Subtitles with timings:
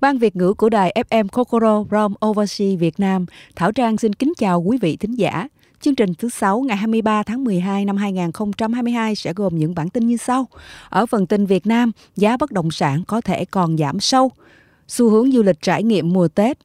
[0.00, 4.32] Ban Việt ngữ của đài FM Kokoro from Overseas Việt Nam, Thảo Trang xin kính
[4.38, 5.48] chào quý vị thính giả.
[5.80, 10.06] Chương trình thứ 6 ngày 23 tháng 12 năm 2022 sẽ gồm những bản tin
[10.06, 10.48] như sau.
[10.88, 14.30] Ở phần tin Việt Nam, giá bất động sản có thể còn giảm sâu.
[14.88, 16.58] Xu hướng du lịch trải nghiệm mùa Tết.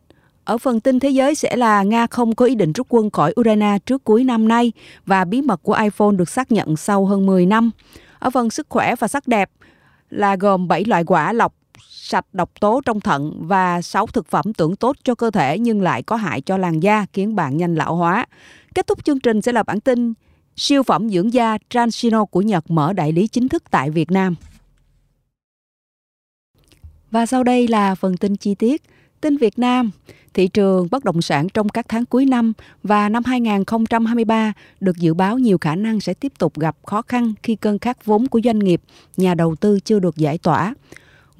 [0.43, 3.33] Ở phần tin thế giới sẽ là Nga không có ý định rút quân khỏi
[3.39, 4.71] Ukraine trước cuối năm nay
[5.05, 7.71] và bí mật của iPhone được xác nhận sau hơn 10 năm.
[8.19, 9.49] Ở phần sức khỏe và sắc đẹp
[10.09, 11.53] là gồm 7 loại quả lọc
[11.89, 15.81] sạch độc tố trong thận và 6 thực phẩm tưởng tốt cho cơ thể nhưng
[15.81, 18.25] lại có hại cho làn da khiến bạn nhanh lão hóa.
[18.75, 20.13] Kết thúc chương trình sẽ là bản tin
[20.55, 24.35] siêu phẩm dưỡng da Transino của Nhật mở đại lý chính thức tại Việt Nam.
[27.11, 28.81] Và sau đây là phần tin chi tiết.
[29.21, 29.91] Tin Việt Nam,
[30.33, 32.53] thị trường bất động sản trong các tháng cuối năm
[32.83, 37.33] và năm 2023 được dự báo nhiều khả năng sẽ tiếp tục gặp khó khăn
[37.43, 38.81] khi cơn khát vốn của doanh nghiệp,
[39.17, 40.73] nhà đầu tư chưa được giải tỏa.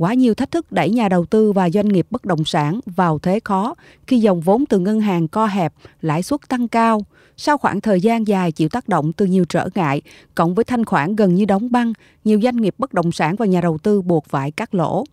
[0.04, 3.20] Quá nhiều thách thức đẩy nhà đầu tư và doanh nghiệp bất động sản vào
[3.20, 3.76] thế khó
[4.08, 7.02] khi dòng vốn từ ngân hàng co hẹp, lãi suất tăng cao.
[7.38, 10.02] Sau khoảng thời gian dài chịu tác động từ nhiều trở ngại,
[10.36, 13.46] cộng với thanh khoản gần như đóng băng, nhiều doanh nghiệp bất động sản và
[13.46, 15.04] nhà đầu tư buộc phải cắt lỗ.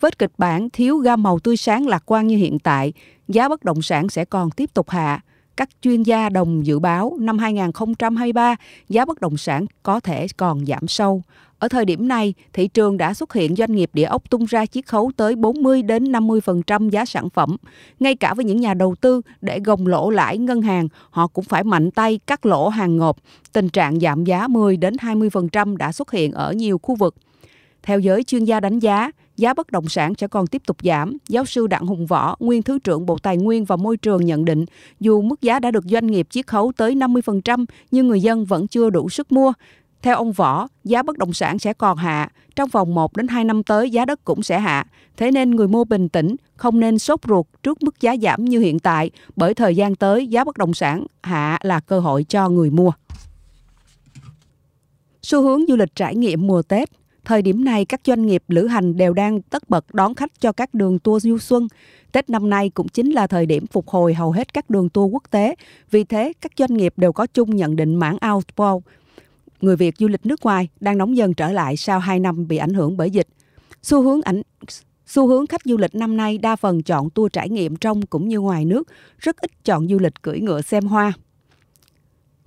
[0.00, 2.92] Với kịch bản thiếu gam màu tươi sáng lạc quan như hiện tại,
[3.28, 5.20] giá bất động sản sẽ còn tiếp tục hạ.
[5.56, 8.56] Các chuyên gia đồng dự báo năm 2023,
[8.88, 11.22] giá bất động sản có thể còn giảm sâu.
[11.58, 14.66] Ở thời điểm này, thị trường đã xuất hiện doanh nghiệp địa ốc tung ra
[14.66, 17.56] chiết khấu tới 40 đến 50% giá sản phẩm.
[18.00, 21.44] Ngay cả với những nhà đầu tư để gồng lỗ lãi ngân hàng, họ cũng
[21.44, 23.16] phải mạnh tay cắt lỗ hàng ngộp.
[23.52, 27.14] Tình trạng giảm giá 10 đến 20% đã xuất hiện ở nhiều khu vực.
[27.82, 31.16] Theo giới chuyên gia đánh giá, giá bất động sản sẽ còn tiếp tục giảm.
[31.28, 34.44] Giáo sư Đặng Hùng Võ, nguyên Thứ trưởng Bộ Tài nguyên và Môi trường nhận
[34.44, 34.64] định,
[35.00, 38.68] dù mức giá đã được doanh nghiệp chiết khấu tới 50%, nhưng người dân vẫn
[38.68, 39.52] chưa đủ sức mua.
[40.02, 43.44] Theo ông Võ, giá bất động sản sẽ còn hạ, trong vòng 1 đến 2
[43.44, 44.86] năm tới giá đất cũng sẽ hạ.
[45.16, 48.60] Thế nên người mua bình tĩnh, không nên sốt ruột trước mức giá giảm như
[48.60, 52.48] hiện tại, bởi thời gian tới giá bất động sản hạ là cơ hội cho
[52.48, 52.92] người mua.
[55.22, 56.88] Xu hướng du lịch trải nghiệm mùa Tết
[57.28, 60.52] Thời điểm này, các doanh nghiệp lữ hành đều đang tất bật đón khách cho
[60.52, 61.68] các đường tour du xuân.
[62.12, 65.12] Tết năm nay cũng chính là thời điểm phục hồi hầu hết các đường tour
[65.12, 65.54] quốc tế.
[65.90, 68.84] Vì thế, các doanh nghiệp đều có chung nhận định mảng outbound
[69.60, 72.56] người Việt du lịch nước ngoài đang nóng dần trở lại sau 2 năm bị
[72.56, 73.28] ảnh hưởng bởi dịch.
[73.82, 74.42] Xu hướng ảnh
[75.06, 78.28] Xu hướng khách du lịch năm nay đa phần chọn tour trải nghiệm trong cũng
[78.28, 81.12] như ngoài nước, rất ít chọn du lịch cưỡi ngựa xem hoa.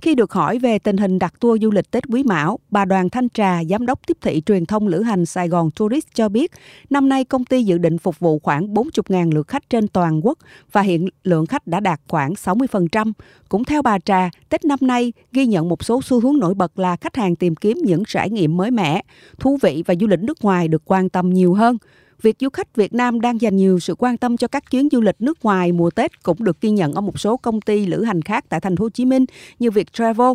[0.01, 3.09] Khi được hỏi về tình hình đặt tour du lịch Tết Quý Mão, bà Đoàn
[3.09, 6.51] Thanh Trà, Giám đốc tiếp thị truyền thông lữ hành Sài Gòn Tourist cho biết,
[6.89, 10.37] năm nay công ty dự định phục vụ khoảng 40.000 lượt khách trên toàn quốc
[10.71, 13.11] và hiện lượng khách đã đạt khoảng 60%.
[13.49, 16.79] Cũng theo bà Trà, Tết năm nay ghi nhận một số xu hướng nổi bật
[16.79, 19.01] là khách hàng tìm kiếm những trải nghiệm mới mẻ,
[19.39, 21.77] thú vị và du lịch nước ngoài được quan tâm nhiều hơn
[22.21, 25.01] việc du khách Việt Nam đang dành nhiều sự quan tâm cho các chuyến du
[25.01, 28.03] lịch nước ngoài mùa Tết cũng được ghi nhận ở một số công ty lữ
[28.03, 29.25] hành khác tại thành phố Hồ Chí Minh
[29.59, 30.33] như Viettravel.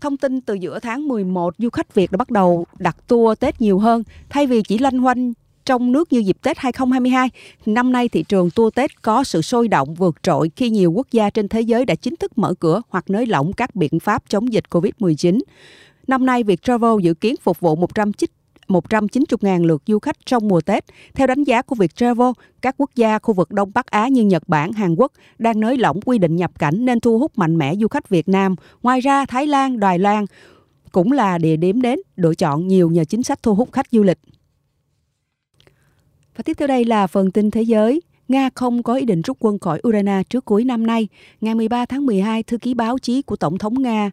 [0.00, 3.60] Thông tin từ giữa tháng 11, du khách Việt đã bắt đầu đặt tour Tết
[3.60, 5.32] nhiều hơn thay vì chỉ lanh quanh
[5.64, 7.30] trong nước như dịp Tết 2022,
[7.66, 11.06] năm nay thị trường tour Tết có sự sôi động vượt trội khi nhiều quốc
[11.12, 14.22] gia trên thế giới đã chính thức mở cửa hoặc nới lỏng các biện pháp
[14.28, 15.40] chống dịch COVID-19.
[16.06, 18.30] Năm nay, Viettravel dự kiến phục vụ 109
[18.68, 20.84] 190.000 lượt du khách trong mùa Tết.
[21.14, 22.30] Theo đánh giá của Viettravel,
[22.62, 25.76] các quốc gia khu vực Đông Bắc Á như Nhật Bản, Hàn Quốc đang nới
[25.76, 28.56] lỏng quy định nhập cảnh nên thu hút mạnh mẽ du khách Việt Nam.
[28.82, 30.24] Ngoài ra, Thái Lan, Đài Loan
[30.92, 34.02] cũng là địa điểm đến lựa chọn nhiều nhờ chính sách thu hút khách du
[34.02, 34.18] lịch.
[36.36, 38.00] Và tiếp theo đây là phần tin thế giới.
[38.28, 41.08] Nga không có ý định rút quân khỏi Ukraine trước cuối năm nay.
[41.40, 44.10] Ngày 13 tháng 12, thư ký báo chí của Tổng thống Nga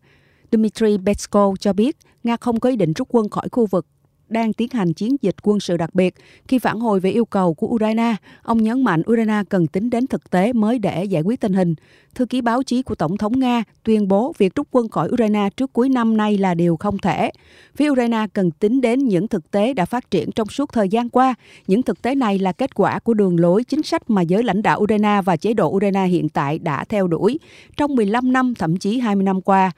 [0.51, 3.85] Dmitry Peskov cho biết Nga không có ý định rút quân khỏi khu vực
[4.31, 6.15] đang tiến hành chiến dịch quân sự đặc biệt.
[6.47, 10.07] Khi phản hồi về yêu cầu của Ukraine, ông nhấn mạnh Ukraine cần tính đến
[10.07, 11.75] thực tế mới để giải quyết tình hình.
[12.15, 15.49] Thư ký báo chí của Tổng thống Nga tuyên bố việc rút quân khỏi Ukraine
[15.57, 17.31] trước cuối năm nay là điều không thể.
[17.75, 21.09] Phía Ukraine cần tính đến những thực tế đã phát triển trong suốt thời gian
[21.09, 21.35] qua.
[21.67, 24.61] Những thực tế này là kết quả của đường lối chính sách mà giới lãnh
[24.61, 27.39] đạo Ukraine và chế độ Ukraine hiện tại đã theo đuổi
[27.77, 29.71] trong 15 năm, thậm chí 20 năm qua.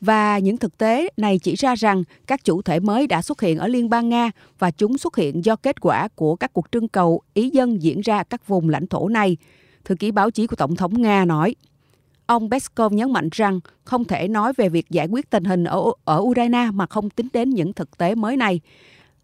[0.00, 3.58] Và những thực tế này chỉ ra rằng các chủ thể mới đã xuất hiện
[3.58, 6.88] ở Liên bang Nga và chúng xuất hiện do kết quả của các cuộc trưng
[6.88, 9.36] cầu ý dân diễn ra các vùng lãnh thổ này.
[9.84, 11.54] Thư ký báo chí của Tổng thống Nga nói.
[12.26, 15.80] Ông Peskov nhấn mạnh rằng không thể nói về việc giải quyết tình hình ở,
[16.04, 18.60] ở Ukraine mà không tính đến những thực tế mới này.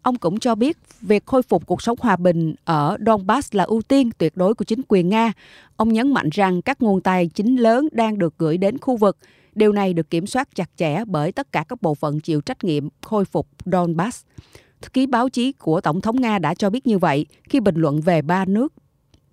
[0.01, 3.81] Ông cũng cho biết việc khôi phục cuộc sống hòa bình ở Donbass là ưu
[3.81, 5.33] tiên tuyệt đối của chính quyền Nga.
[5.75, 9.17] Ông nhấn mạnh rằng các nguồn tài chính lớn đang được gửi đến khu vực
[9.55, 12.63] Điều này được kiểm soát chặt chẽ bởi tất cả các bộ phận chịu trách
[12.63, 14.25] nhiệm khôi phục Donbass.
[14.81, 17.75] Thư ký báo chí của Tổng thống Nga đã cho biết như vậy khi bình
[17.75, 18.73] luận về ba nước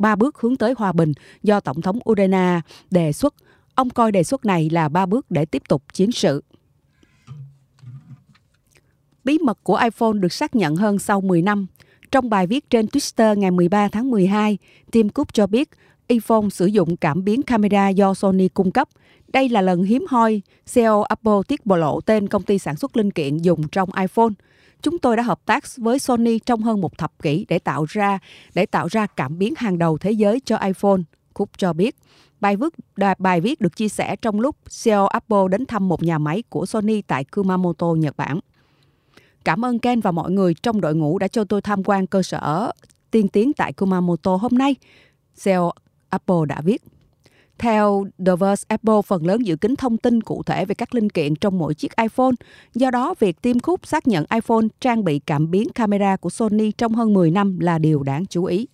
[0.03, 2.61] ba bước hướng tới hòa bình do Tổng thống Ukraine
[2.91, 3.35] đề xuất.
[3.75, 6.45] Ông coi đề xuất này là ba bước để tiếp tục chiến sự.
[9.25, 11.67] Bí mật của iPhone được xác nhận hơn sau 10 năm.
[12.11, 14.59] Trong bài viết trên Twitter ngày 13 tháng 12,
[14.91, 15.69] Tim Cook cho biết
[16.09, 18.89] iPhone sử dụng cảm biến camera do Sony cung cấp.
[19.33, 20.43] Đây là lần hiếm hoi
[20.75, 24.33] CEO Apple tiết bộ lộ tên công ty sản xuất linh kiện dùng trong iPhone.
[24.83, 28.19] Chúng tôi đã hợp tác với Sony trong hơn một thập kỷ để tạo ra
[28.55, 31.01] để tạo ra cảm biến hàng đầu thế giới cho iPhone.
[31.35, 31.97] Cook cho biết.
[32.41, 32.73] Bài viết,
[33.19, 36.67] bài viết được chia sẻ trong lúc CEO Apple đến thăm một nhà máy của
[36.67, 38.41] Sony tại Kumamoto, Nhật Bản.
[39.45, 42.23] Cảm ơn Ken và mọi người trong đội ngũ đã cho tôi tham quan cơ
[42.23, 42.73] sở
[43.11, 44.77] tiên tiến tại Kumamoto hôm nay.
[45.45, 45.73] CEO
[46.09, 46.83] Apple đã viết.
[47.63, 51.11] Theo The Verge, Apple phần lớn giữ kín thông tin cụ thể về các linh
[51.11, 52.33] kiện trong mỗi chiếc iPhone.
[52.75, 56.73] Do đó, việc Tim Cook xác nhận iPhone trang bị cảm biến camera của Sony
[56.73, 58.67] trong hơn 10 năm là điều đáng chú ý.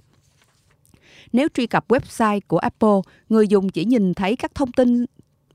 [1.32, 2.98] Nếu truy cập website của Apple,
[3.28, 5.04] người dùng chỉ nhìn thấy các thông tin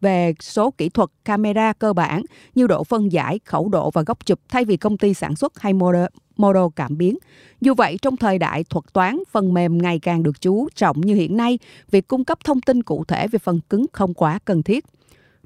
[0.03, 2.21] về số kỹ thuật camera cơ bản
[2.55, 5.59] như độ phân giải, khẩu độ và góc chụp thay vì công ty sản xuất
[5.59, 6.05] hay model,
[6.37, 7.17] model cảm biến.
[7.61, 11.15] Dù vậy, trong thời đại thuật toán, phần mềm ngày càng được chú trọng như
[11.15, 11.59] hiện nay,
[11.91, 14.85] việc cung cấp thông tin cụ thể về phần cứng không quá cần thiết.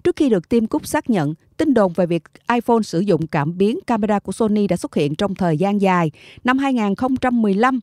[0.04, 3.58] Trước khi được Tim Cook xác nhận, tin đồn về việc iPhone sử dụng cảm
[3.58, 6.12] biến camera của Sony đã xuất hiện trong thời gian dài.
[6.44, 7.80] Năm 2015,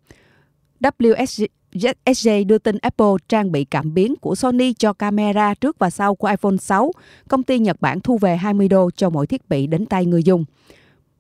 [0.81, 5.91] WSG SJ đưa tin Apple trang bị cảm biến của Sony cho camera trước và
[5.91, 6.93] sau của iPhone 6.
[7.29, 10.23] Công ty Nhật Bản thu về 20 đô cho mỗi thiết bị đến tay người
[10.23, 10.45] dùng.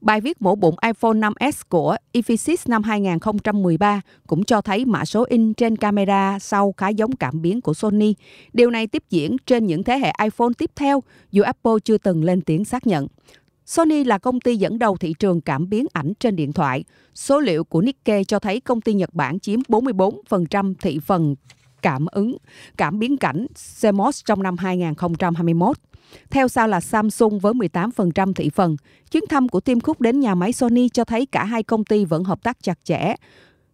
[0.00, 5.24] Bài viết mổ bụng iPhone 5S của Ephesus năm 2013 cũng cho thấy mã số
[5.28, 8.14] in trên camera sau khá giống cảm biến của Sony.
[8.52, 12.24] Điều này tiếp diễn trên những thế hệ iPhone tiếp theo, dù Apple chưa từng
[12.24, 13.06] lên tiếng xác nhận.
[13.66, 16.84] Sony là công ty dẫn đầu thị trường cảm biến ảnh trên điện thoại.
[17.14, 21.34] Số liệu của Nikkei cho thấy công ty Nhật Bản chiếm 44% thị phần
[21.82, 22.36] cảm ứng,
[22.76, 23.46] cảm biến cảnh
[23.82, 25.76] CMOS trong năm 2021.
[26.30, 28.76] Theo sau là Samsung với 18% thị phần.
[29.10, 32.04] Chuyến thăm của Tim Cook đến nhà máy Sony cho thấy cả hai công ty
[32.04, 33.14] vẫn hợp tác chặt chẽ.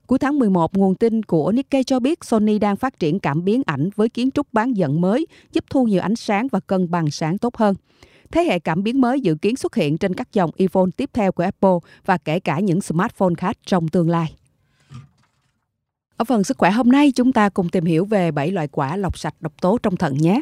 [0.07, 3.63] Cuối tháng 11, nguồn tin của Nikkei cho biết Sony đang phát triển cảm biến
[3.67, 7.11] ảnh với kiến trúc bán dẫn mới, giúp thu nhiều ánh sáng và cân bằng
[7.11, 7.75] sáng tốt hơn.
[8.33, 11.33] Thế hệ cảm biến mới dự kiến xuất hiện trên các dòng iPhone tiếp theo
[11.33, 14.35] của Apple và kể cả những smartphone khác trong tương lai.
[16.17, 18.97] Ở phần sức khỏe hôm nay, chúng ta cùng tìm hiểu về 7 loại quả
[18.97, 20.41] lọc sạch độc tố trong thận nhé.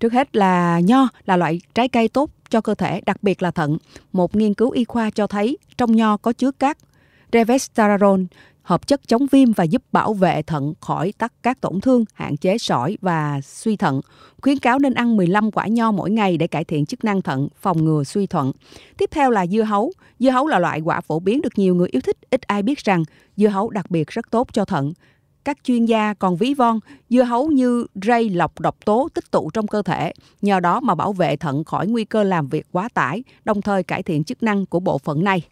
[0.00, 3.50] Trước hết là nho là loại trái cây tốt cho cơ thể, đặc biệt là
[3.50, 3.78] thận.
[4.12, 6.78] Một nghiên cứu y khoa cho thấy trong nho có chứa các
[7.32, 8.20] resveratrol,
[8.68, 12.36] hợp chất chống viêm và giúp bảo vệ thận khỏi tắc các tổn thương, hạn
[12.36, 14.00] chế sỏi và suy thận.
[14.42, 17.48] Khuyến cáo nên ăn 15 quả nho mỗi ngày để cải thiện chức năng thận,
[17.60, 18.52] phòng ngừa suy thận.
[18.98, 19.92] Tiếp theo là dưa hấu.
[20.18, 22.78] Dưa hấu là loại quả phổ biến được nhiều người yêu thích, ít ai biết
[22.78, 23.02] rằng
[23.36, 24.92] dưa hấu đặc biệt rất tốt cho thận.
[25.44, 26.80] Các chuyên gia còn ví von
[27.10, 30.12] dưa hấu như rây lọc độc tố tích tụ trong cơ thể,
[30.42, 33.82] nhờ đó mà bảo vệ thận khỏi nguy cơ làm việc quá tải, đồng thời
[33.82, 35.42] cải thiện chức năng của bộ phận này.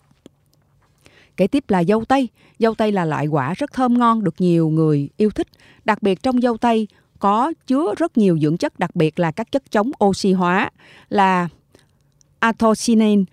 [1.36, 2.28] Kế tiếp là dâu tây.
[2.58, 5.46] Dâu tây là loại quả rất thơm ngon được nhiều người yêu thích.
[5.84, 6.88] Đặc biệt trong dâu tây
[7.18, 10.70] có chứa rất nhiều dưỡng chất đặc biệt là các chất chống oxy hóa
[11.08, 11.48] là
[12.38, 13.24] anthocyanin,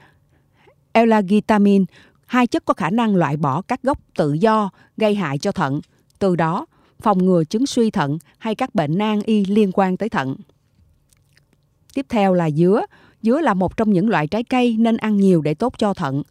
[0.92, 1.86] elagitamin,
[2.26, 5.82] hai chất có khả năng loại bỏ các gốc tự do gây hại cho thận,
[6.20, 6.66] từ đó
[7.02, 10.36] phòng ngừa chứng suy thận hay các bệnh nan y liên quan tới thận.
[11.94, 12.82] Tiếp theo là dứa.
[13.22, 16.24] Dứa là một trong những loại trái cây nên ăn nhiều để tốt cho thận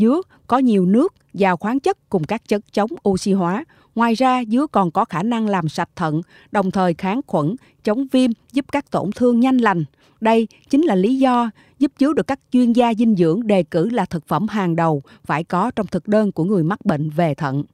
[0.00, 3.64] dứa có nhiều nước, giàu khoáng chất cùng các chất chống oxy hóa.
[3.94, 6.22] Ngoài ra, dứa còn có khả năng làm sạch thận,
[6.52, 9.84] đồng thời kháng khuẩn, chống viêm, giúp các tổn thương nhanh lành.
[10.20, 13.88] Đây chính là lý do giúp dứa được các chuyên gia dinh dưỡng đề cử
[13.88, 17.34] là thực phẩm hàng đầu phải có trong thực đơn của người mắc bệnh về
[17.34, 17.64] thận.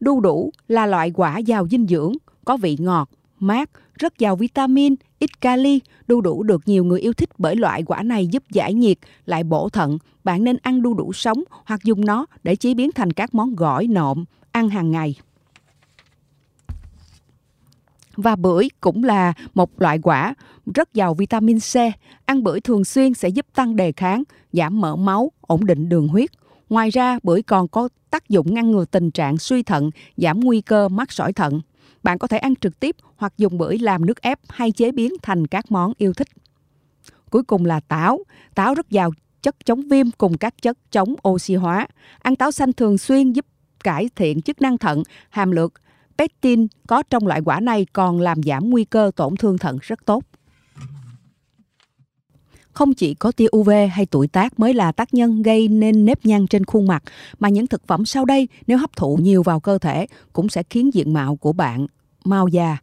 [0.00, 2.12] Đu đủ là loại quả giàu dinh dưỡng,
[2.44, 7.12] có vị ngọt, mát, rất giàu vitamin, ít kali, đu đủ được nhiều người yêu
[7.12, 9.98] thích bởi loại quả này giúp giải nhiệt, lại bổ thận.
[10.24, 13.56] Bạn nên ăn đu đủ sống hoặc dùng nó để chế biến thành các món
[13.56, 15.14] gỏi nộm, ăn hàng ngày.
[18.16, 20.34] Và bưởi cũng là một loại quả
[20.74, 21.74] rất giàu vitamin C.
[22.24, 26.08] Ăn bưởi thường xuyên sẽ giúp tăng đề kháng, giảm mỡ máu, ổn định đường
[26.08, 26.30] huyết.
[26.68, 30.60] Ngoài ra, bưởi còn có tác dụng ngăn ngừa tình trạng suy thận, giảm nguy
[30.60, 31.60] cơ mắc sỏi thận.
[32.02, 35.12] Bạn có thể ăn trực tiếp hoặc dùng bưởi làm nước ép hay chế biến
[35.22, 36.28] thành các món yêu thích.
[37.30, 38.18] Cuối cùng là táo.
[38.54, 39.10] Táo rất giàu
[39.42, 41.86] chất chống viêm cùng các chất chống oxy hóa.
[42.18, 43.46] Ăn táo xanh thường xuyên giúp
[43.84, 45.70] cải thiện chức năng thận, hàm lượng
[46.18, 50.04] pectin có trong loại quả này còn làm giảm nguy cơ tổn thương thận rất
[50.04, 50.24] tốt.
[52.78, 56.26] Không chỉ có tia UV hay tuổi tác mới là tác nhân gây nên nếp
[56.26, 57.02] nhăn trên khuôn mặt,
[57.38, 60.62] mà những thực phẩm sau đây nếu hấp thụ nhiều vào cơ thể cũng sẽ
[60.70, 61.86] khiến diện mạo của bạn
[62.24, 62.76] mau già.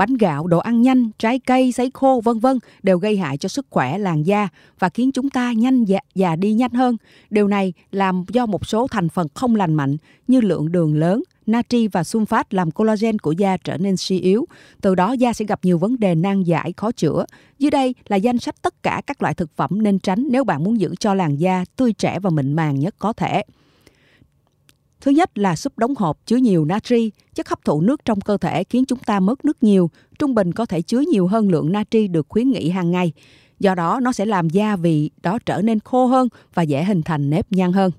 [0.00, 3.48] Bánh gạo, đồ ăn nhanh, trái cây, sấy khô, vân vân đều gây hại cho
[3.48, 6.96] sức khỏe làn da và khiến chúng ta nhanh già, già đi nhanh hơn.
[7.30, 9.96] Điều này làm do một số thành phần không lành mạnh
[10.28, 14.46] như lượng đường lớn, natri và sunfat làm collagen của da trở nên suy yếu.
[14.80, 17.24] Từ đó da sẽ gặp nhiều vấn đề nan giải khó chữa.
[17.58, 20.64] Dưới đây là danh sách tất cả các loại thực phẩm nên tránh nếu bạn
[20.64, 23.42] muốn giữ cho làn da tươi trẻ và mịn màng nhất có thể.
[25.00, 28.36] Thứ nhất là súp đóng hộp chứa nhiều natri, chất hấp thụ nước trong cơ
[28.36, 31.72] thể khiến chúng ta mất nước nhiều, trung bình có thể chứa nhiều hơn lượng
[31.72, 33.12] natri được khuyến nghị hàng ngày.
[33.58, 37.02] Do đó nó sẽ làm da vị đó trở nên khô hơn và dễ hình
[37.02, 37.90] thành nếp nhăn hơn.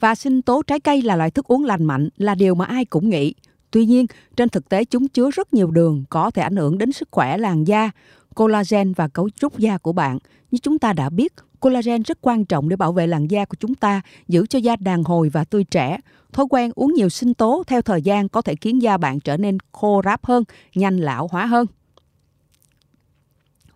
[0.00, 2.84] Và sinh tố trái cây là loại thức uống lành mạnh là điều mà ai
[2.84, 3.34] cũng nghĩ.
[3.70, 6.92] Tuy nhiên, trên thực tế chúng chứa rất nhiều đường có thể ảnh hưởng đến
[6.92, 7.90] sức khỏe làn da,
[8.34, 10.18] collagen và cấu trúc da của bạn.
[10.50, 13.56] Như chúng ta đã biết, collagen rất quan trọng để bảo vệ làn da của
[13.60, 15.98] chúng ta, giữ cho da đàn hồi và tươi trẻ.
[16.32, 19.36] Thói quen uống nhiều sinh tố theo thời gian có thể khiến da bạn trở
[19.36, 21.66] nên khô ráp hơn, nhanh lão hóa hơn.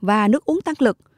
[0.01, 0.99] Và nước uống tăng lực–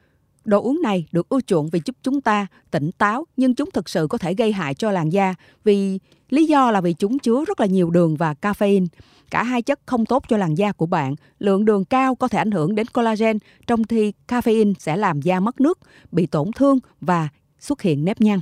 [0.44, 3.88] Đồ uống này được ưa chuộng vì giúp chúng ta tỉnh táo nhưng chúng thực
[3.88, 5.34] sự có thể gây hại cho làn da
[5.64, 5.98] vì
[6.30, 8.86] lý do là vì chúng chứa rất là nhiều đường và caffeine.
[9.30, 11.14] Cả hai chất không tốt cho làn da của bạn.
[11.38, 15.40] Lượng đường cao có thể ảnh hưởng đến collagen, trong khi caffeine sẽ làm da
[15.40, 15.78] mất nước,
[16.12, 17.28] bị tổn thương và
[17.60, 18.40] xuất hiện nếp nhăn.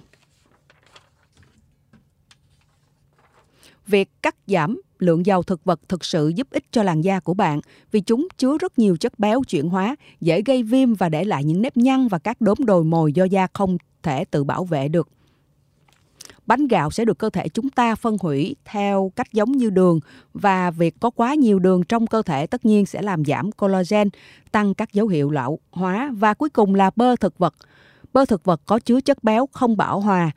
[3.86, 7.34] Việc cắt giảm lượng dầu thực vật thực sự giúp ích cho làn da của
[7.34, 7.60] bạn
[7.92, 11.44] vì chúng chứa rất nhiều chất béo chuyển hóa, dễ gây viêm và để lại
[11.44, 14.88] những nếp nhăn và các đốm đồi mồi do da không thể tự bảo vệ
[14.88, 15.08] được.
[16.46, 20.00] Bánh gạo sẽ được cơ thể chúng ta phân hủy theo cách giống như đường
[20.34, 24.08] và việc có quá nhiều đường trong cơ thể tất nhiên sẽ làm giảm collagen,
[24.52, 27.54] tăng các dấu hiệu lão hóa và cuối cùng là bơ thực vật.
[28.12, 30.30] Bơ thực vật có chứa chất béo không bảo hòa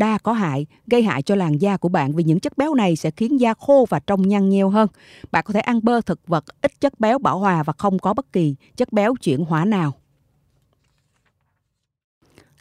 [0.00, 2.96] đa có hại, gây hại cho làn da của bạn vì những chất béo này
[2.96, 4.88] sẽ khiến da khô và trông nhăn nheo hơn.
[5.32, 8.14] Bạn có thể ăn bơ thực vật ít chất béo bảo hòa và không có
[8.14, 9.92] bất kỳ chất béo chuyển hóa nào.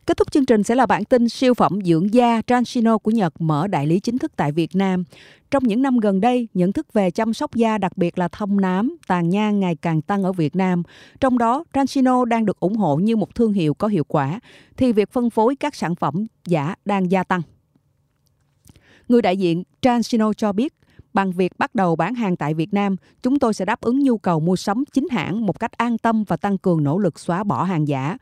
[0.10, 3.42] Kết thúc chương trình sẽ là bản tin siêu phẩm dưỡng da Transino của Nhật
[3.42, 5.04] mở đại lý chính thức tại Việt Nam.
[5.52, 8.62] Trong những năm gần đây, nhận thức về chăm sóc da đặc biệt là thông
[8.62, 10.84] nám, tàn nhang ngày càng tăng ở Việt Nam.
[11.20, 14.40] Trong đó, Transino đang được ủng hộ như một thương hiệu có hiệu quả,
[14.78, 17.42] thì việc phân phối các sản phẩm giả đang gia tăng.
[19.08, 20.74] Người đại diện Transino cho biết,
[21.14, 24.18] bằng việc bắt đầu bán hàng tại Việt Nam, chúng tôi sẽ đáp ứng nhu
[24.18, 27.44] cầu mua sắm chính hãng một cách an tâm và tăng cường nỗ lực xóa
[27.44, 28.18] bỏ hàng giả.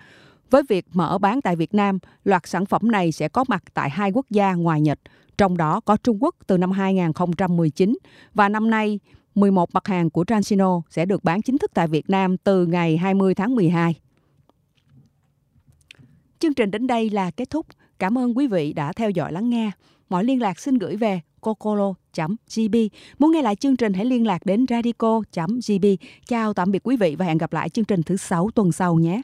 [0.50, 3.90] Với việc mở bán tại Việt Nam, loạt sản phẩm này sẽ có mặt tại
[3.90, 5.00] hai quốc gia ngoài Nhật,
[5.38, 7.98] trong đó có Trung Quốc từ năm 2019
[8.34, 9.00] và năm nay
[9.36, 12.98] 11 mặt hàng của Transino sẽ được bán chính thức tại Việt Nam từ ngày
[12.98, 13.96] 20 tháng 12.
[16.40, 17.66] Chương trình đến đây là kết thúc.
[18.00, 19.72] Cảm ơn quý vị đã theo dõi lắng nghe.
[20.10, 22.76] Mọi liên lạc xin gửi về cocolo.gb.
[23.20, 25.86] Muốn nghe lại chương trình hãy liên lạc đến radico.gb.
[26.28, 28.96] Chào tạm biệt quý vị và hẹn gặp lại chương trình thứ sáu tuần sau
[28.96, 29.22] nhé.